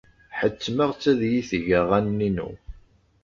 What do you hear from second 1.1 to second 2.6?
ad iyi-teg aɣanen-inu.